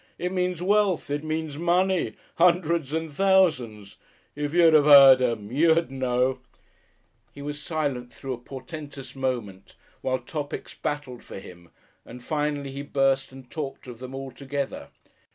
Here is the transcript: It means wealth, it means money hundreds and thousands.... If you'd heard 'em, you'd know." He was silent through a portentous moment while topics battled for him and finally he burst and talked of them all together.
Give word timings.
It 0.17 0.31
means 0.31 0.63
wealth, 0.63 1.11
it 1.11 1.23
means 1.23 1.59
money 1.59 2.15
hundreds 2.37 2.91
and 2.91 3.13
thousands.... 3.13 3.97
If 4.35 4.51
you'd 4.51 4.73
heard 4.73 5.21
'em, 5.21 5.51
you'd 5.51 5.91
know." 5.91 6.39
He 7.33 7.43
was 7.43 7.61
silent 7.61 8.11
through 8.11 8.33
a 8.33 8.39
portentous 8.39 9.15
moment 9.15 9.75
while 10.01 10.17
topics 10.17 10.73
battled 10.73 11.23
for 11.23 11.37
him 11.37 11.69
and 12.03 12.23
finally 12.23 12.71
he 12.71 12.81
burst 12.81 13.31
and 13.31 13.47
talked 13.51 13.85
of 13.85 13.99
them 13.99 14.15
all 14.15 14.31
together. 14.31 14.87